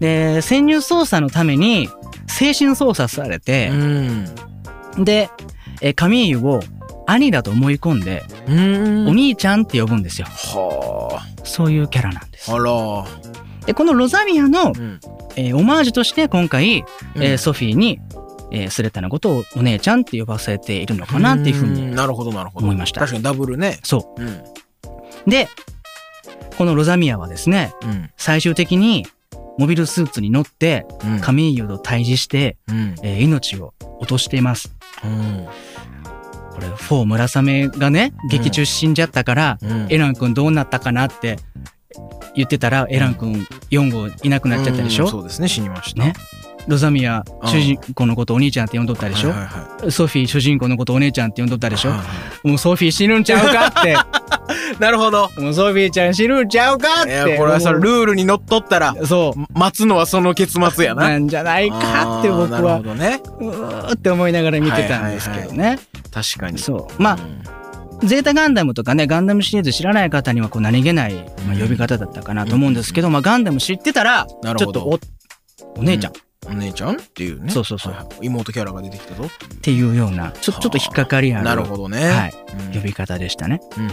[0.00, 1.88] で、潜入捜査のために
[2.26, 5.04] 精神操作されて、うん。
[5.04, 5.30] で、
[5.80, 6.60] えーカミーユを
[7.06, 9.08] 兄だと思い込んで、うん。
[9.08, 10.26] お兄ちゃんって呼ぶんですよ。
[10.28, 12.50] はそういうキャラなんです。
[13.66, 15.00] で、このロザミアの、うん。
[15.36, 16.84] えーオマージュとして今回、
[17.16, 18.00] うんえーソフィーに、
[18.50, 21.82] えースレッタのことをお姉ちゃんって呼ばせているのかなっていうふうに。
[21.86, 22.66] んなるほどなるほど。
[22.66, 23.78] 思いました確かにダブルね。
[23.82, 24.28] そうん。
[24.28, 24.44] う。
[25.26, 25.48] で、
[26.56, 28.10] このロザミアはですね、うん。
[28.16, 29.06] 最終的に
[29.58, 31.20] モビルスーツに乗ってうん。
[31.20, 32.94] カミーユと対峙して、うん。
[33.02, 34.74] えー命を落としています。
[35.04, 35.46] うん。
[36.52, 39.86] これ、フォー村雨がね、劇中死んじゃったから、うん。
[39.90, 41.38] エラン君どうなったかなって
[42.34, 46.04] 言ってたら、エラン君4号いなくなっちゃったでしょ、うんそうですね、死にました。
[46.04, 46.14] ね
[46.68, 49.48] ロザミア、主人公のことお兄ちゃんって呼んどったでしょ、はいはい
[49.84, 52.04] はいソフィー主人公のことお姉ちゃんって呼んどったでしょ、はいは
[52.44, 53.92] もうソフィー死ぬんちゃうかって。
[53.92, 53.94] い
[54.80, 55.30] なるほど。
[55.38, 57.36] もうソフィーちゃん死ぬんちゃうかっいや、て。
[57.36, 59.58] これはその思ルールにのっとったら、うそう。
[59.58, 61.08] 待つのはその結末やな。
[61.08, 63.20] なんじゃないかって僕あーなるほは、どね。
[63.40, 65.78] うーって思いながら見てたんですけどね。
[66.12, 66.58] 確かに。
[66.58, 67.02] そう。
[67.02, 67.62] まあ、うん
[68.04, 71.14] ゼータガンダムとかね、ガンダムシリーズ知らない方にはこう何気ない、
[71.46, 74.98] まあ、呼び方だったかなと思うんですけど、まあガンダム知ってたら、ちょっとお、
[75.78, 76.14] お姉ちゃんっ
[76.46, 77.50] お姉ちゃんっていうね。
[77.50, 79.94] そうそうそう妹キャラが出てきたぞっていう。
[79.96, 81.44] ような、ちょちょっと引っかかりある。
[81.44, 82.04] なるほどね。
[82.04, 82.34] はい。
[82.66, 83.60] うん呼び方でしたね。
[83.78, 83.90] うん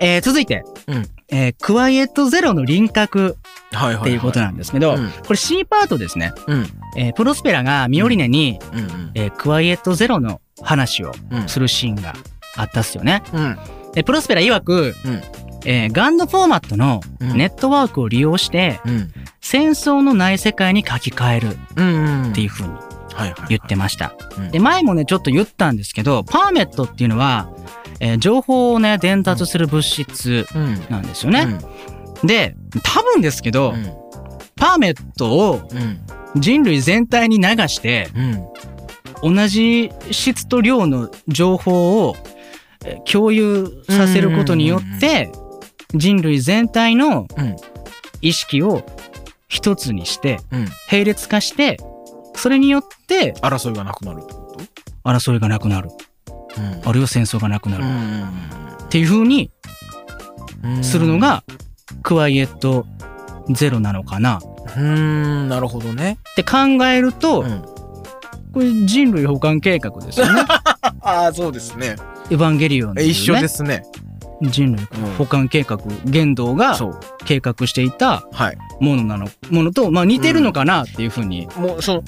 [0.00, 3.36] えー続いて、うんえークワイエットゼロの輪郭。
[3.74, 6.32] っていうことなんですけど、うんこれ C パートですね。
[6.46, 6.66] うん。
[6.96, 9.10] えープロスペラがミオリネに、うんうん。
[9.14, 12.14] えークワイエットゼロの話をうんするシーンが
[12.56, 13.22] あったっすよね。
[13.32, 13.58] うん。
[13.94, 15.22] でプロスペラ曰く、うん
[15.64, 19.12] えーガンドフォーマットのうんネットワークを利用して、うん。
[19.42, 22.30] 戦争のない世界に書き換えるうん。
[22.30, 22.82] っていう風にはい
[23.14, 23.34] はい。
[23.50, 24.14] 言ってました。
[24.38, 27.50] うんで、前もね、ちょっと言ったんですけど、パーメットっていうのは、
[28.00, 30.80] えー情報をね、伝達する物質うん。
[30.88, 31.58] なんですよね。
[32.24, 33.84] で、多分ですけど、うん。
[34.56, 36.40] パーメットをうん。
[36.40, 38.08] 人類全体に流して、
[39.22, 39.34] うん。
[39.36, 42.16] 同じ質と量の情報を
[42.84, 45.30] えー共有させることによって、
[45.94, 47.56] 人類全体のうん
[48.24, 48.86] 意識を
[49.52, 50.66] 一つにして、うん。
[50.90, 51.76] 並列化して、
[52.34, 54.56] それによって争いがなくなるってこ
[55.04, 55.90] 争いがなくなる。
[56.24, 57.84] とうんあるいは戦争がなくなる。
[57.84, 59.50] うっていう風に
[60.66, 60.82] ん。
[60.82, 61.44] するのが、
[62.02, 62.86] クワイエット
[63.50, 66.16] ゼロなのかなうーん、なるほどね。
[66.30, 67.62] って考えると、うん。
[68.54, 70.44] これ人類保管計画ですよね。
[71.02, 71.96] ああ、そうですね。
[72.30, 73.82] エヴァンゲリオンね一緒ですね。
[74.42, 74.86] 人類
[75.18, 76.78] 保管計画、玄道が。
[77.24, 78.58] 計画していたはい。
[78.80, 81.48] ものなの、ものと、まあ似てるのかなっていうふうに。
[81.56, 82.04] もう、その、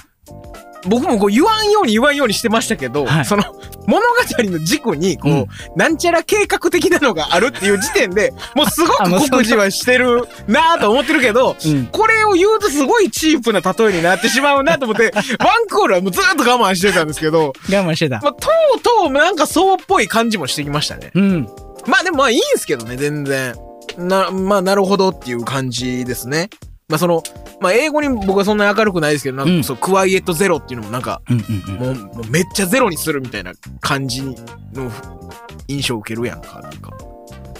[0.86, 3.42] 僕もこう言わんように言わんようにしてましたけど、はいその
[3.86, 4.04] 物語
[4.50, 11.86] の軸にこう、うんなんちゃら計画的なのがあるっていう時点で、もうすごく告示はしてるなぁと思ってるけど、 うん。
[11.86, 18.20] これを言うとすごいチープな例えになってしまうなと思って、 ワンコールはもうずっと我慢してたんですけど、我慢してた。
[18.22, 21.10] まあ、とうとうなんかそうっぽい感じもしてきましたね。
[21.14, 21.48] うん。
[21.86, 23.54] まあでもまあいいんすけどね、全然。
[23.98, 26.50] な、まあなるほどっていう感じですね。
[26.88, 27.22] まあその、
[27.60, 31.22] まあ英語に僕はそんなに明るくないですけど、なんかうんそう、クワイエットゼロっていうのもなんか。
[31.78, 34.34] もう、もうめっちゃゼロにするみたいな感じの
[35.68, 36.90] 印象を受けるやんか、なんか。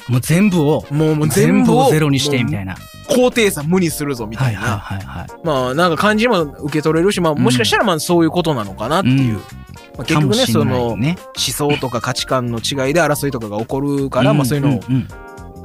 [0.09, 2.77] もう全部を、もうもう全部ををゼロにしてみたないな。
[3.09, 4.79] 高低差無にするぞみたはいいはいな。
[4.79, 5.27] はいはい。
[5.45, 9.35] まあなんか感じも受け取れるし、まあもしかしたらまあそういうことなのかなっていう。
[9.35, 9.64] うん
[9.97, 11.17] まあ、結局ね、かもしその思。
[11.37, 15.09] 想とか価値観の違いで争いとかが起こるから、まあそういうのをんん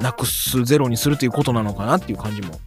[0.02, 2.60] なくすゼロにするということなのかなっていう感じも。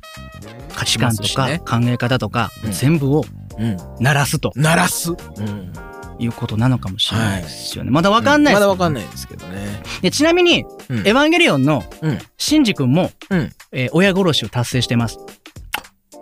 [0.75, 3.25] 価値観とか考え方とか、うん全部を
[3.59, 3.77] うん。
[4.01, 5.13] 鳴らすと鳴らす。
[5.13, 5.73] うん。
[6.19, 7.91] いうことなのかもしれないですよね。
[7.91, 9.83] まだわかんないですまだわかんないですけどね。
[10.03, 15.19] でちなみに、うんエヴァンゲリオンのうんシンジ君も、うんえー親殺しを達成してます。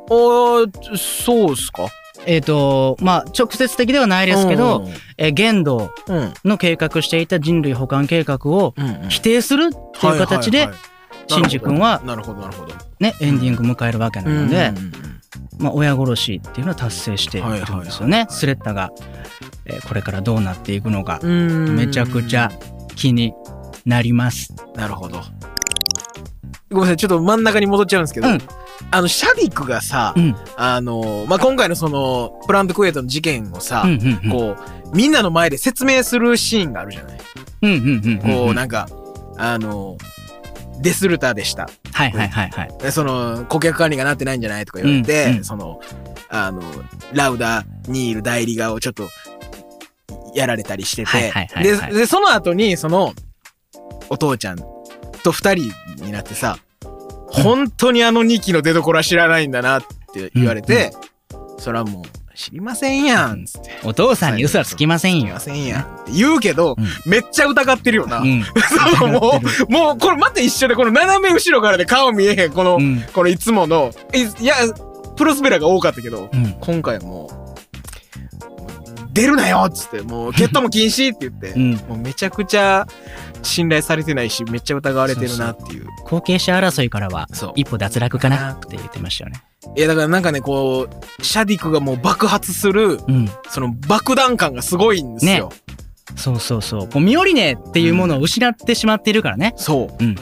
[0.08, 1.86] あーそうっすか？
[2.26, 8.74] えっ、と、まあ、直接的ではないですけど、えー玄道うん、うんの計画していた人類保管計画を
[9.08, 10.68] 否定するっていう形で
[11.28, 12.74] シンジ君はなるほどなるほど。
[12.98, 14.72] ね、エンディング迎えるわけなので、
[15.58, 18.26] まあ、親殺しっていうのは達成しているんですよね。
[18.28, 18.90] スレッタが、
[19.66, 21.76] えーこれからどうなっていくのか、うん。
[21.76, 22.50] めちゃくちゃ
[22.96, 23.32] 気に
[23.86, 24.52] なります。
[24.74, 25.22] なるほど
[26.70, 28.38] ごめんなさいちょっと真ん中に戻っちゃうんですけど、うん。
[28.92, 34.56] あのシャディクがさ、うん、あのまあ、今回のそのプラントクエイトの事件をさ、うん、うん、うん、こ
[34.92, 37.20] うみんなの前で説明するシーンがあるじゃない、
[37.62, 38.54] うん、うん、うん、こう、うん。
[38.54, 38.88] なんか
[39.36, 39.98] あの
[40.80, 41.68] デスルターでした。
[41.92, 42.78] はい、はい、はい、はい。
[42.78, 45.44] でその顧客管理がなってないんじゃないとか言われて、うんうん。
[45.44, 45.80] その
[46.28, 46.62] あの
[47.12, 49.08] ラウダニール代理側をちょっと
[50.34, 51.94] やられたりしてて、はいはいはいではい。
[51.94, 53.12] でその後にその
[54.08, 54.58] お父ちゃん
[55.22, 55.72] と二人
[56.04, 56.58] になってさ、
[57.26, 60.92] 本当にあの2期の出所は知らないんだなって言われて、
[61.58, 63.70] それはもう知りませんやんっつって。
[63.84, 65.40] お父さんに嘘はつきませんよま。
[65.40, 68.20] せんやんって言うけど、うんめっちゃ疑ってるよな。
[68.20, 68.42] うん。
[68.98, 73.04] そうもう、もうこれまた一緒で、この斜め後ろからで顔見えへん、この、うん。
[73.12, 74.54] このいつもの、いいや、
[75.16, 76.56] プロスペラが多かったけど、うん。
[76.60, 77.30] 今回はもう、
[79.12, 81.72] 出るなよっつって、もう、決闘も禁止って言って、うん。
[81.88, 82.86] もうめちゃくちゃ
[83.42, 85.86] 信頼されてないし、めっちゃ疑われてるなっていう。
[86.04, 89.42] 後継者争いからは一歩脱落かなって言ってましたよね。
[89.76, 93.28] いや、だからなんかね、こう、シャディクがもう爆発する、うん。
[93.48, 95.52] その爆弾感がすごいんですよ。
[96.16, 96.80] そうそうそう。
[96.82, 99.54] こうミオリネっていうものを失ってしまっているからね。
[99.56, 100.04] そう。
[100.04, 100.16] うん。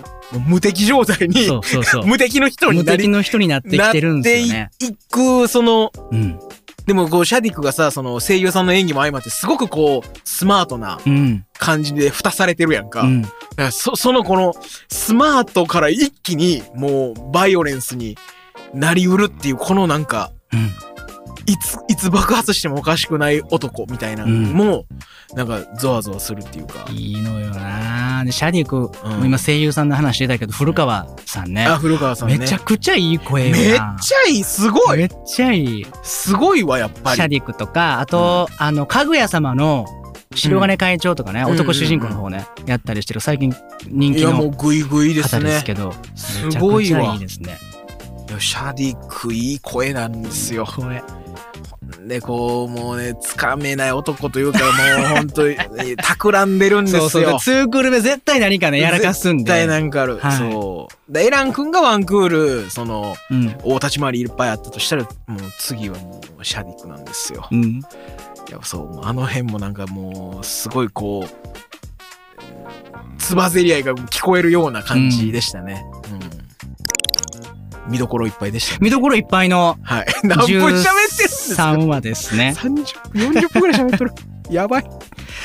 [0.47, 2.07] 無敵状態に、そうそうそう。
[2.07, 4.71] 無敵の人に無なり敵の人になってきてるんですよね。
[4.81, 6.39] いく、その、うん。
[6.89, 11.45] でもこう、シャディクがさ、その声優さんの演技も相まって、すごくこう、スマートなうん。
[11.59, 13.03] 感じで蓋されてるやんか。
[13.03, 13.23] うん。
[13.23, 14.55] だからそ、そのこの、
[14.89, 18.17] スマートから一気に、もう、バイオレンスに
[18.73, 20.71] なりうるっていう、このなんか、うん。
[21.49, 24.85] いつ、いつ爆発してもおかしくない男みたいなのも、
[25.35, 26.85] なんか、ゾワゾワするっていうか。
[26.91, 31.67] いいのよなで、シャディク、うん今声優さんの話してたけど、古川さんね。
[31.67, 32.37] あ、古川さんね。
[32.39, 35.87] めちゃくちゃいい声めっちゃいいすごいめっちゃいい。
[36.03, 37.17] すごいわ、やっぱり。
[37.17, 39.87] シャディクとか、あと、あの、かぐや様の
[40.35, 43.55] 白金会長とかね、うん男主人公の方ね、やったりしてる、最近
[43.87, 45.63] 人気いや、もうのグイグイです方ですね。
[45.65, 47.59] けど、すめちゃくちゃごいわいいですね。
[48.29, 50.67] いやシャディクいい声なんですよ。
[50.67, 51.03] 声。
[52.07, 55.57] で、こう、もうね、つかめない男というか、もう本当に、
[55.97, 57.01] 企んでるんですよ。
[57.09, 57.33] そうそう。
[57.33, 59.67] でツークール目絶対何かね、やらかすん絶対で。
[59.67, 60.19] なんかある。
[60.19, 61.13] はいそう。
[61.13, 63.57] で、エラン君がワンクール、その、うん。
[63.63, 67.49] 大立ち回りいっぱいあったとしたら、もう次はもうシャディクなんですよ。
[67.51, 67.65] うん。
[67.65, 67.83] い
[68.51, 71.29] や、そう、あの辺もなんかもう、すごいこう、
[73.19, 75.85] つばぜり合いが聞こえるような感じでしたね。
[76.13, 77.93] うん。
[77.93, 78.79] 見どころいっぱいでしたね。
[78.83, 80.07] 見どころいっぱいのはい。
[80.23, 80.98] 何分喋
[81.55, 82.55] ってるんですか？13話ですね。
[82.57, 82.75] 30
[83.13, 84.13] 分、40分ぐらい喋ってる。
[84.51, 84.85] やばい。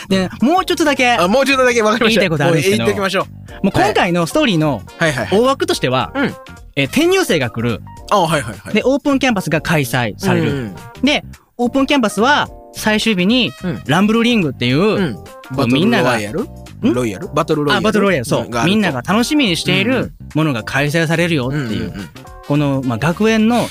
[0.08, 2.16] で、もうちょっとだけ、あ、もうちょっとだけ分かりました。
[2.16, 3.28] 言いたいことあるんですけど言っておきましょ
[3.62, 3.66] う。
[3.66, 5.40] もう今回のストーリーのはいはいはい。
[5.40, 6.34] 大枠としては、うん
[6.76, 7.82] えー転入生が来る。
[8.12, 8.74] あ、はいはいはい。
[8.74, 10.52] で、オープンキャンパスが開催される。
[10.52, 11.24] うんで、
[11.58, 15.14] オープンキャンパスは最終日にうんランブルリングっていう、うん。
[15.52, 16.48] バトルみんながロイヤル？
[16.82, 17.28] ロイヤル？
[17.28, 17.80] バトルロイヤル？
[17.80, 18.50] あ、バトルロイヤル、そう。
[18.66, 22.10] みんなが楽しみにしているものが開催されるよっていう、んんん
[22.48, 23.68] この、まあ、学園の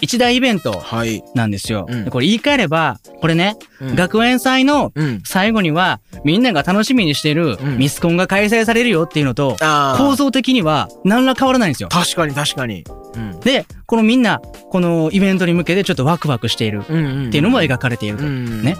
[0.00, 1.22] 一大イベントはい。
[1.34, 1.86] なんですよ。
[1.88, 5.22] うんでこれ言い換えれば、これね、うん学園祭のうん。
[5.24, 9.56] 最後には、みんなが楽しみにしているうんミスコンが開催されるよっていうのと。
[9.96, 11.88] 構造的には何ら変わらないんですよ。
[11.88, 12.84] 確かに確かに。
[13.14, 13.40] うん。
[13.40, 16.80] で、このみんな、このイベントに向けてちょっとワクワクしている。
[16.80, 18.24] っていうのも描かれていると。
[18.24, 18.62] うん。
[18.62, 18.76] ね。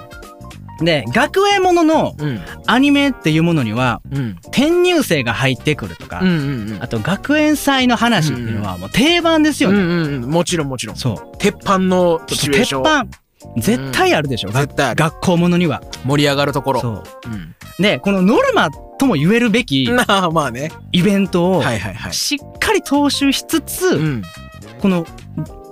[0.80, 2.40] で、学園もののうん。
[2.66, 4.36] アニメっていうものには、うん。
[4.48, 6.82] 転入生が入ってくるとか、うんうんうん。
[6.82, 9.78] あと学園祭の話っていうのはもう定番ですよね。
[9.78, 10.30] うんうんうん。
[10.30, 10.96] もちろんもちろん。
[10.96, 11.36] そう。
[11.38, 12.82] 鉄板のシチュエーション。
[12.82, 13.60] 鉄板。
[13.60, 14.50] 絶対あるでしょ。
[14.50, 14.94] が絶対。
[14.94, 15.82] 学校ものには。
[16.04, 16.80] 盛り上がるところ。
[16.80, 17.02] そう。
[17.26, 17.54] うん。
[17.78, 19.88] で、このノルマとも言えるべき
[20.32, 20.70] まあね。
[20.92, 21.62] イベントを。
[22.10, 24.22] しっかり踏襲しつつ、うん。
[24.80, 25.06] この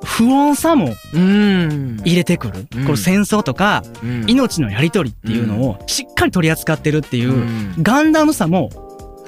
[0.05, 1.97] 不穏さもうん。
[2.05, 2.67] 入れてくる。
[2.77, 8.71] うんこの戦争とかうん命のやりとりっていうのをしっかり取り扱ってるっていうう、んガンダムさも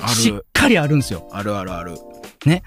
[0.01, 0.47] あしっる。
[0.53, 1.29] かりあるんですよ。
[1.33, 1.95] あるあるある。
[2.45, 2.62] ね。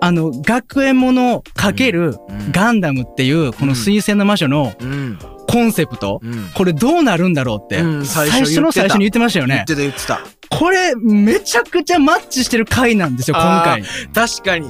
[0.00, 2.52] あの、学園ものかけるうん。
[2.52, 5.18] ガンダムっていうこの水星の魔女のうん。
[5.48, 6.48] コンセプト、うん。
[6.54, 9.66] これどうなるんだろうって、うん最初の最初に言ってましたよね言っ。
[9.66, 10.20] てた言ってた。
[10.48, 13.82] これめちゃくちゃマッチしてる回なんですよ、今回。
[14.14, 14.68] 確かに。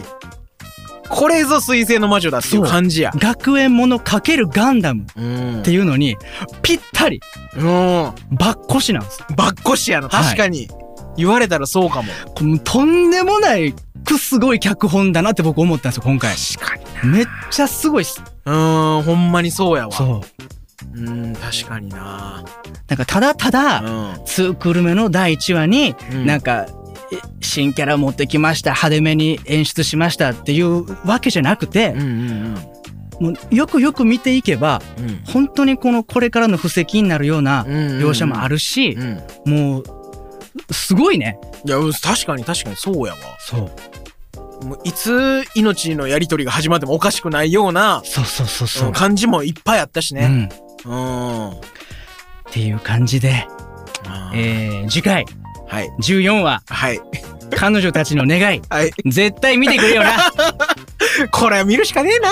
[1.09, 3.13] これぞ水星の魔女だっていう感じや。
[3.17, 5.63] 学園ものかけるガンダムっうん。
[5.63, 6.17] ていうのに、
[6.63, 7.21] ぴったり、
[7.57, 7.63] うん。
[8.33, 9.25] ばっこしなんです。
[9.37, 10.09] ばっこしやな。
[10.09, 10.69] 確かに。
[11.17, 12.09] 言われたらそうかも。
[12.65, 16.35] とんでもないくすごい脚本だなって僕思ったんですよ、今回。
[16.59, 17.09] 確かに。
[17.11, 18.23] めっちゃすごいっす。
[18.45, 19.93] うーん、ほんまにそうやわ。
[19.93, 20.47] そう。
[20.95, 22.45] うん確かにな
[22.89, 26.73] なんかただただ、うん2クール目の第1話に、うんなんか、え
[27.41, 32.57] 新キャラ持ってきました、派手めに演出しましたっていうわけじゃなくてうん、うん
[33.19, 39.85] もうよくよく見ていけば、うんうん本当にこのこれからの布石になるようなうん描写もあるしう、んもう、
[40.71, 41.39] すごいね。
[41.65, 44.67] いやうん確かに確かにそうやわそう。
[44.67, 48.89] もういつ命のやり取りが始まってもおかしくないようなそうそうそうそう。
[48.89, 50.51] うん感じもいっぱいあったしね
[50.85, 51.53] うん。
[51.53, 51.61] っうん
[52.53, 53.47] ていう感じで、
[54.35, 55.25] えー、次回、
[55.67, 55.89] はい。
[56.01, 57.01] 14話、はい。
[57.55, 58.91] 彼女たちの願い、はい。
[59.05, 60.11] 絶対見てくれよな。
[60.11, 60.15] い
[61.31, 62.29] これは見るしかねえな。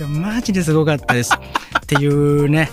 [0.00, 1.32] や、マジですごかったです。
[1.34, 2.70] っていうね、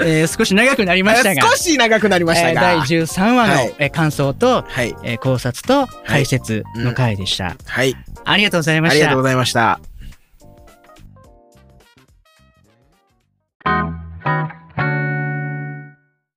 [0.00, 3.74] えー少し長くなりましたが、少し長くなりましたが、えー第13話の、はい。
[3.78, 4.94] えー感想と、はい。
[5.04, 7.56] えー考察と解説の回でした。
[7.66, 7.94] はい。
[8.24, 8.94] ありがとうございました。
[8.94, 9.22] ありがとうご。
[9.22, 9.80] ざいました